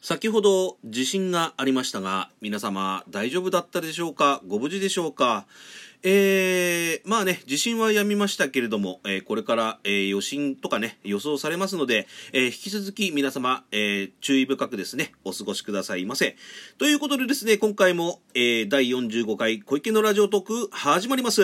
[0.00, 4.40] 先ほど地震がありましたが皆様大丈夫だったでしょうか？
[4.46, 5.46] ご無事でしょうか？
[6.04, 16.36] えー、まあね、地震は止みましたけれども、えー、これから、えー、余震とかね、予想されますので、え、引き続き皆様、えー、注意深くですね、お過ごしくださいませ。
[16.78, 21.42] ということでですね、今回も、え、第45回小池のラジオトーク始まります。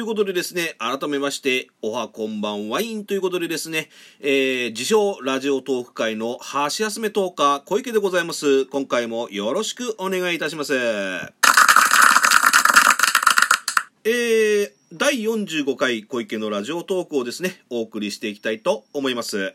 [0.00, 3.90] いうことでですね、改めまして、おはこんばんワインということでですね、
[4.20, 8.64] えー、自称ラジオトーク界の箸休めトーカー小池でございます。
[8.66, 10.74] 今回もよろしくお願いいたします。
[14.04, 19.54] えー、第45回小池のラジオトークをですね、お送りしていきたいと思います。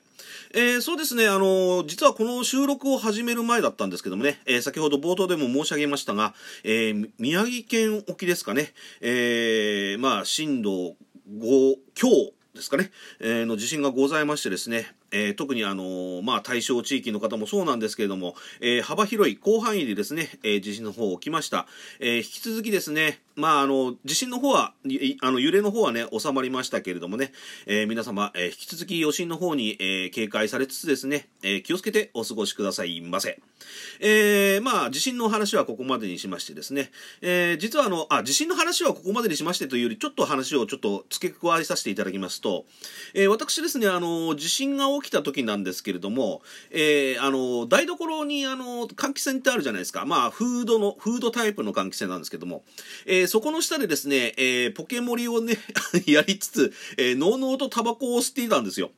[0.53, 8.71] えー、そうですね、あのー、実はこの収録を始める前だったんですけどもね、えー、先ほど冒頭でも申し上げましたが、え宮城県沖ですかね、
[9.01, 10.95] えまあ、震度
[11.29, 12.07] 5強
[12.53, 21.67] ですかね、え、の地震がございましてですね、えー、特にあのー、まあ、対象地域の方もそうなんですけれども、えー、幅広い広範囲でですね、え地震の方起きました。
[22.01, 24.73] え引き続きですね、まあ、あの、地震の方は、
[25.21, 27.31] あの、揺れの方はね、収まりましたけれどもね、
[27.65, 33.39] え皆様、え引き続き余震の方に、え警戒されつつですね、え気をつけてお過ごしくださいませ。
[33.99, 36.91] えまあ、地震の話はここまでにしましてですね、
[37.21, 42.65] え実はあの、あ、地震の話はここまでにしましてというより、ちょっと話をちょっと付け加えさせていただきますと、
[43.13, 50.05] え私ですね、あの、地震が起きた時なんですけれども、えー、あの、台所にあの、換気扇ってあるじゃないですか。
[50.05, 52.63] まあ、フードの、フードタイプの換気扇なんですけども、
[53.05, 55.57] えー、そこの下でですね、えー、ポケモリをね、
[56.05, 58.91] やりつつ、えー、のうのうとタバコを吸っていたんですよ。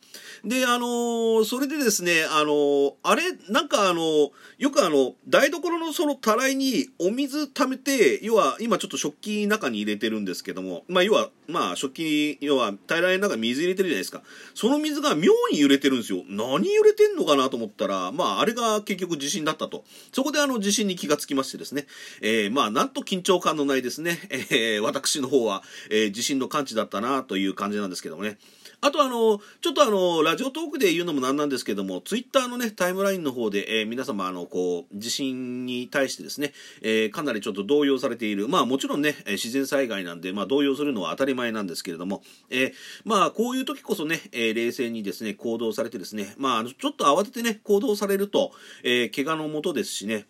[0.44, 14.22] で、あのそれでですね、あのあれ、なんかあのよくあの、台所のそのたらいにお水溜めて、要は今ちょっと食器中に入れてるんですけども、まあ要は、まあ食器、要は平らの中に水入れてるじゃないですか。
[14.53, 16.24] その水が妙に揺れてるんですよ。
[16.28, 19.84] 何揺れてんのかなと思ったら、まあ、あれが結局地震だったと。
[20.12, 21.88] そこであの地震に気がつきましてですね、
[22.22, 28.38] えー、まあ、なんと緊張感のないですね、えー、私の方は、えー、地震の感知だったなという感じなんですけどもね。
[28.80, 38.48] あとあの、ちょっとあの、ラジオトークで言うのもなんなんですけども、ツイッターのね、タイムラインの方で、えー、皆様あの、こう、地震に対してですね、えー、かなりちょっと動揺されている。
[38.48, 42.22] まあもちろんね、自然災害なんで、まあ動揺するのは当たり前なんですけれども、
[42.52, 42.74] えー、
[43.04, 48.52] まあこういう時こそね、え冷静にですね、行動されてですね、まあちょっと慌ててね、行動されると、
[48.84, 50.28] え怪我のもとですしね、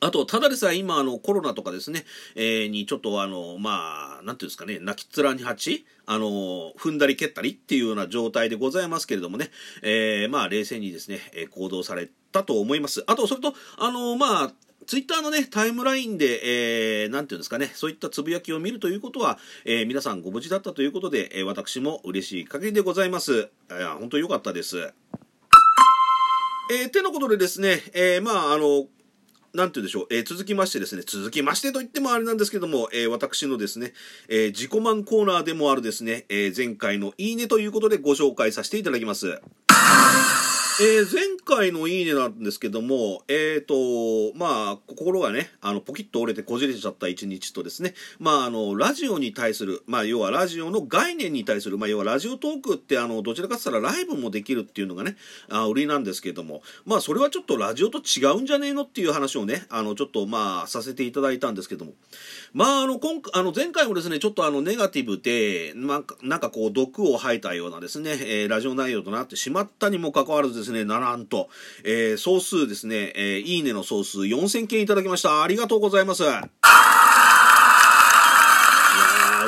[0.00, 9.50] あと、ただでさえ今、あの、コロナとかですね、えー、にちょっとあの、まあ、なんていうんですかね、泣きっ面に蜂あの、踏んだり蹴ったりっていうような状態でございますけれどもね、
[9.82, 13.04] えー、まあ、冷静にですね、え行動されたと思います。
[13.06, 14.52] あと、それと、あの、まあ、
[14.86, 23.48] ツイッターのね、タイムラインで、えー、なんていうんですかね、そういったつぶやきを見るということは、えー、皆さんご無事だったということで、えー、私も嬉しい限りでございます。
[23.68, 24.92] いや、本当良かったです。
[26.68, 28.86] えー、てのことでですね、えー、まあ、あの、
[29.56, 33.92] なんて言うんでしょう、えー、続きましてですね、続きましてと言ってもあれなんですけども、えー、私のですね、
[34.28, 39.40] えー、自己満コーナーでもあるですね、え前回のいいねということでご紹介させていただきます。
[40.78, 55.16] えー、前回のいいねなんですけども、えっ、ー、と、まあ、心がね、あの、ポキッと折れてこじれちゃった一日とですね、まあ、あの、ラジオに対する、まあ、要はラジオの概念に対する、まあ、要はラジオトークって、あの、どちらかって言ったらライブもできるっていうのがね、
[55.48, 61.92] あ売りなんですけども、まあ、それはちょっとラジオと違うんじゃねえのっていう話をね、あの、ちょっと、まあ、させていただいたんですけども、
[62.52, 71.48] まあ、あの、今あの前回もですね、ちょっとあの、ネガティブで、なんか、なんかこう、毒を吐いたようなですね、えー、ラジオ内容となってしまったにもかかわらずです、ですねならんと、
[71.84, 75.42] えー、総数ですね、えー、いいねの総数4000件いただきました。
[75.42, 76.24] ありがとうございます。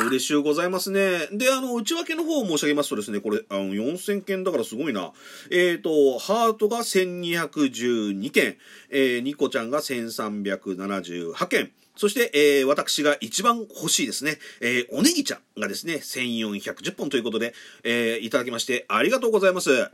[0.06, 1.26] 嬉しゅうございますね。
[1.32, 5.12] で、あの、内訳の方を申し上げますとですね、これ、あの、4000件だからすごいな。
[5.50, 8.56] えっ、ー、と、ハートが1212件、
[8.90, 19.90] えー、ニコちゃんが1378件、そして、えー、私が一番欲しいですね、えー、おねぎちゃんがですね、1410本ということで、えー、いただきましてありがとうございます。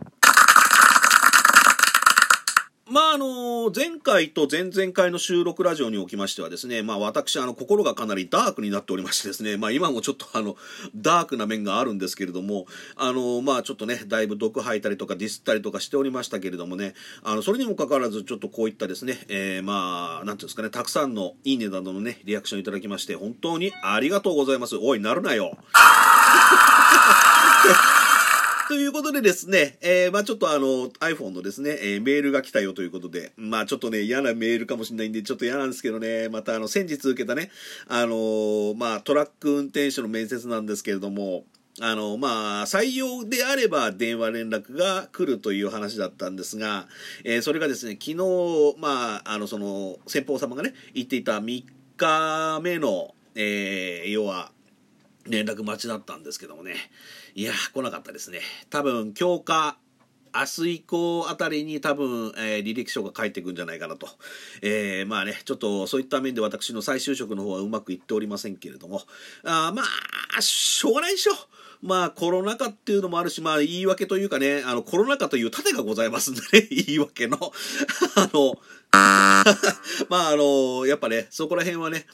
[2.94, 10.54] まあ、あの、前回と前々回の収録ラジオにおきましてはですね、まあ、私、あの、心がかなりダークになっておりましてですね、まあ、今もちょっとあの、
[10.94, 16.94] ダークな面があるんですけれども、あの、まあ、ちょっとね、だいぶ毒吐いたりとかディスったりとかしておりましたけれどもね、
[17.24, 24.76] あの、それにもかかわらず、ちょっとこういったですね、えー、まあ、なんていうんですかね、たくさんのいいねなどのね、リアクションいただきまして、本当にありがとうございます。
[24.76, 25.58] おい、なるなよ。
[28.68, 37.50] ということでですね、えー、まあちょっとあの iPhone のですね、えー、メールが来たよということで、まあちょっとね、嫌なメールかもしれないんで、ちょっと嫌なんですけどね、またあの先日受けたね、
[37.88, 41.44] あのー、まあトラック運転手の面接なんですけれども、
[41.80, 46.86] あの、まあ、採用であれば電話連絡が来るという話だったんですが、
[47.24, 51.64] えー、それがですね、昨日、まあ、あの、その、先方様がね、言っていた3
[51.96, 54.52] 日目の、えー、要は、
[55.26, 56.74] 連絡待ちだったんですけどもね。
[57.34, 58.40] いや、来なかったですね。
[58.70, 59.78] 多分、今日か、
[60.34, 64.08] 明日以降あたりに多分、えー、履歴書が返ってくんじゃないかなと。
[64.62, 69.02] えー、まあね、ちょっとそういった面で私の再就職の方はうまくいっておりませんけれども、
[69.44, 69.82] あま
[70.36, 71.32] あ、しょうがないでしょ。
[71.84, 77.38] まあコロナ禍っていうのもあるし、まあ言い訳というかね、あのコロナ禍という盾がございますんでね、 言い訳の。
[78.16, 78.54] あの、
[80.08, 82.06] まああの、やっぱね、そこら辺はね、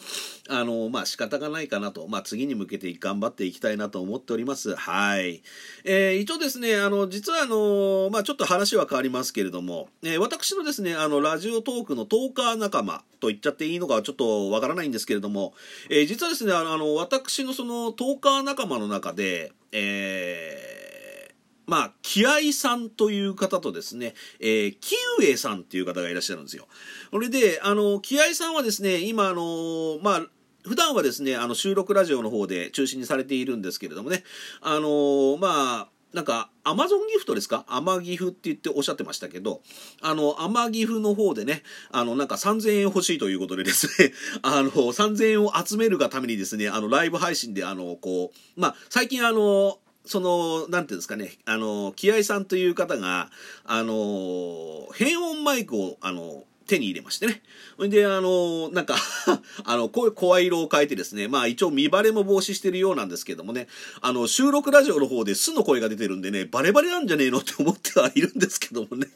[0.49, 4.75] あの、まあ仕方がないかなと、まあ次に向けて頑張っていきたいなと思っております。
[4.75, 5.43] はい。
[5.85, 15.55] えー、一応ですね、あの、実はあの、まあちょっと話は変わりますけれども、えー、私のですね、あの、ラジオトークのトーカー仲間と言っちゃっていいのかちょっとわからないんですけれども、
[15.89, 20.70] えー、実はですね、あの、私のそのトーカー仲間の中で、えー、
[21.71, 26.67] まあ、気合さんという方とですね、えー、キウエさんっていう方がいらっしゃるんですよ。
[27.13, 30.27] それで、あの、気合さんはですね、今、あの、まあ、
[30.65, 34.25] 普段はですね、あの、収録ラジオの方で中心にされているんですけれどもね、
[34.61, 37.65] あの、まあ、なんか、アマゾンギフトですか？
[37.69, 39.63] アマギフって言っておっしゃってましたけど、
[40.03, 41.63] あの、アマギフの方でね、
[41.93, 44.13] あの、なんか3000円欲しいということでですね、
[44.43, 53.31] あの、3000円を集めるがためにですね、あの、ライブ配信で、あの、こう、まあ、最近あの、その、なんていうんですかね、あの、気合さんという方が、
[53.65, 57.43] あの、変音マイクを、あの、手に入れましてね。
[57.77, 58.95] ほんで、あの、なんか
[59.65, 63.67] あの、こういう声色を変えてですね、まあ一応見バレも防止してるようなんですけどもね、
[64.01, 69.09] あの、収録ラジオの方で素の声が出てるんでね、バレバレなんじゃねえのって思ってはいるんですけどもね。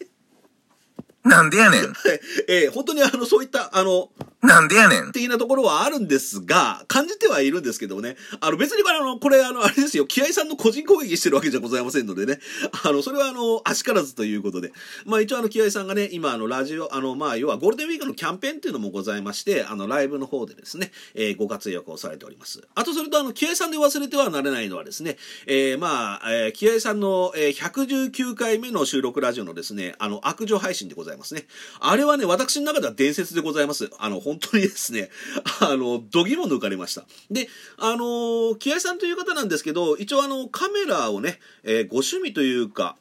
[1.23, 1.93] なんでやねん。
[2.49, 4.11] えー、本当にあの、そういった、あの、
[4.47, 5.13] なんでやねん。
[5.13, 8.17] 的なところはあるんですが、感じてはいるんですけどもね。
[8.41, 12.41] あの別にこれあの、これあの、あれですよ、気合さんの個人攻撃してるわけじゃございませんのでね。
[12.85, 14.73] あの、それはあの、あしからずということで。
[15.07, 22.61] まあ一応あの、気合さんがね、今あの、ラジオ、あの、まあ要はゴールデンウィークのキャンペーンっていうのもございまして、あの、ライブの方でですね、えー、ご活躍をされております。
[22.75, 25.17] あとそれとあの、気合さんで忘れてはなれないのはですね、
[25.47, 31.47] えー、まあ、えー、気合さんの、えー、119回目の収録ラジオのですね、あの、悪女配信でございますね。
[31.81, 33.91] あれはね、私の中では伝説でございます。
[33.99, 35.11] あの、本当にですね、
[35.61, 37.05] あの、度肝抜かれました。
[37.31, 42.97] で、あの、木合さんという方なんですけど、一応あの、カメラをね、えー、ご趣味というか、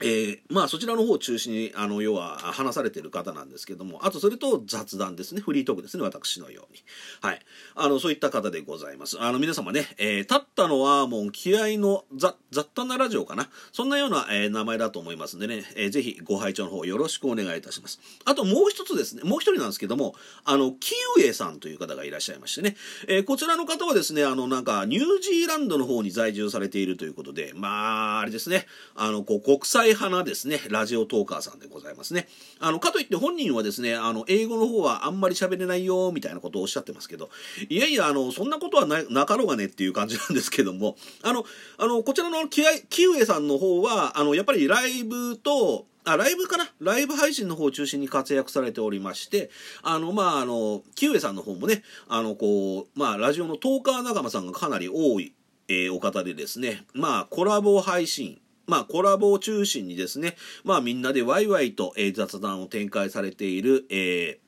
[0.00, 5.40] えー、まあそちらの方を中心にあの要は話されてる方なんですけどもあとそれと雑談ですね。
[5.40, 6.02] フリートークですね。
[6.02, 6.82] 私のように。
[7.22, 7.40] はい。
[7.74, 9.20] あのそういった方でございます。
[9.20, 12.34] あの皆様ね、えー、立ったのはもう気合の雑
[12.74, 13.48] 多なラジオかな。
[13.72, 18.00] そんなような、えー、名前だと思いますんでね、えー、ぜひご拝聴の方よろしくお願いいたします。
[18.24, 19.22] あともう一つですね。
[19.22, 20.14] もう一人なんですけども
[20.44, 22.76] あのキウエさんという方がいらっしゃいましてね、
[23.08, 28.66] えー、こちらの方はですねあのなんかニュージーランドの方に在住されているということでまああれですね。
[28.94, 32.28] あのこう国際派なですね、ラジオトーカーさんでございますね。
[32.60, 37.30] あの、かといって本人はですね、あの、英語の方はあんまり喋れないよ、みたいなことをおっしゃってますけど、
[37.68, 41.44] いやいや、あの、そんなことはなかろうがねっていう感じなんですけども、あの、
[41.78, 46.70] あの、こちらのキキウエさんの方は、あの、やっぱりライブと、あ、ライブかな？
[46.80, 49.50] ライブ配信の方を中心に活躍されておりまして、
[49.82, 55.32] あの、まあ、あの、キウエさんの方もね、あの、こう、まあ、ラジオのトーカー仲間さんがかなり多い、
[55.68, 64.38] えー、お方でですね、まあ、コラボ配信、まあ、コラボを中心にですね、まあ、みんなでワイワイと、えー、雑談を展開されている、え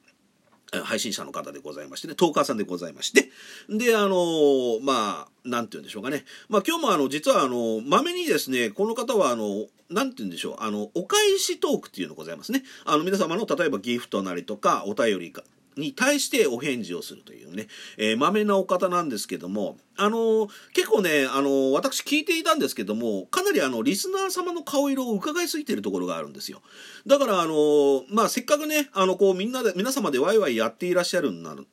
[0.72, 3.30] ー、配信者の方でございましてね、トーカーさんでございまして、
[3.68, 6.24] で、あのー、まあ、なんて言うんでしょうかね。
[6.48, 12.64] まあ、今日もあの、実はあの、まめにですね、この方はあの、なんて言うんでしょう、あの、お返しトークっていうのございますね。
[12.84, 15.32] あの、皆様の、例えばギフトなりとか、お便り、
[15.76, 17.66] に対してお返事をするというね、
[17.98, 26.62] えー、豆なお方なんですけども、あのー、結構ね、あのー、私聞いていたんですけども、かなりあの、リスナー様の顔色を伺いすぎてるところがあるんですよ。
[27.06, 31.66] だから、あのまあ、せっかくね、あの、こう、みんなで、皆様でワイワイやっていらっしゃるんなる、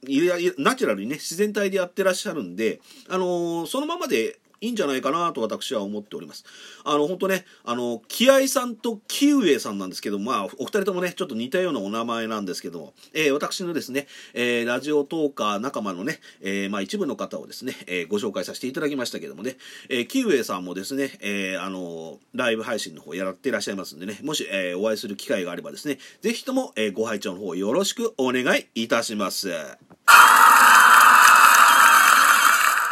[0.57, 6.45] ナチュラルにね、自然体でやってらっしゃるんで、あのそのままでいいんじゃないかなと私は思っております。
[6.85, 19.57] あの、本当ね、あの、気合さんとキウエさんなんですけど、まあ、お二人ともね、ちょっと似たようなお名前なんですけども、えー、私のですね、えー、ラジオトーカー仲間のね、えー、まあ、一部の方をですね、えご紹介させていただきましたけどもね、
[19.89, 29.51] えキウエさんもですね、えあの、ライブ配信の方やっていらっしゃいますんでね、もし、えお会いする機会があればですね、ぜひとも、えご拝聴の方よろしくお願いいたします。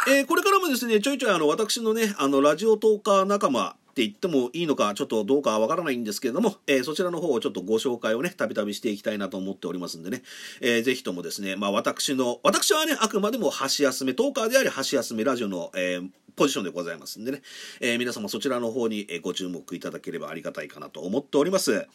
[0.08, 10.22] えー、これからもですね、ちょいちょいあの、私のね、あの、ラジオトーカー仲間って言ってもいいのかちょっとどうかわからないんですけれども、えー、そちらの方をちょっとご紹介をねたびたびしていきたいなと思っておりますんでね、
[10.62, 17.42] えー、ぜひともですねまあ私の私はねあくまでも箸休めトーカーであり箸休めラジオの、えー、ポジションでございますんでね、
[17.80, 21.86] えー、皆様そちらの方にご注目いただければありがたいかなと思っております。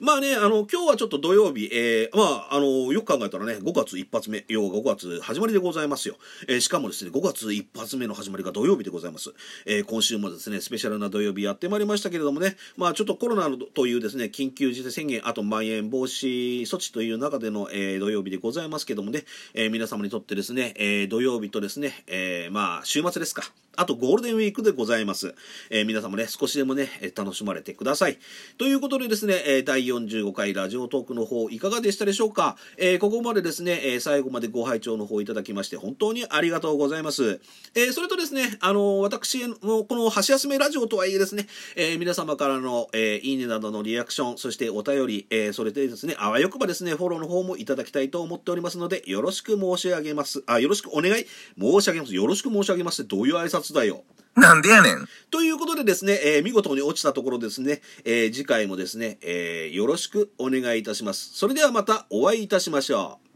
[0.00, 6.16] まあね、あの、今日はちょっと土曜日、えー、まあ、あの、よく考えたらね、5月一発目、要は5月始まりでございますよ。
[6.48, 9.34] えー、しかもですね、5月一発目の始まりが土曜日でございます。
[9.66, 23.42] えー、今週もですね、スペシャルな土曜日やってまいりましたけれどもね、まあ、ちょっとコロナというですね、緊急事態宣言、あと、まん延防止措置という中での、えー、土曜日でございますけどもね、えー、皆様にとってですね、えー、土曜日とですね、えー、まあ、週末ですか。
[23.74, 25.34] あとゴールデンウィークでございます。
[25.70, 28.18] えー、皆様ね、少しでもね、楽しまれてください。
[28.58, 37.40] ということでですね、え第45回ラジオトークの方いかがでしたでしょうか、えー、ここまでですね、え最後までご拝聴の方いただきまして本当にありがとうございます。
[37.74, 41.31] えー、それとですね、あの私のこの箸休めラジオとはいえですね、
[41.76, 50.42] え皆様からの、えいいねなどのリアクション、そしてお便り、えそれでですね、あわよくばですね、フォローの方もいただきたいと思っておりますので、よろしく申し上げます。
[50.46, 51.26] あ、よろしくお願い
[51.58, 52.14] 申し上げます。
[52.14, 54.04] よろしく申し上げますってどういう挨拶だよ。
[54.34, 55.06] なんでやねん。
[55.30, 61.32] ということでですね、えー、見事に落ちたところですね、えー、次回もですね、えー、よろしくお願いいたします。
[61.34, 63.32] それではまたお会いいたしましょう。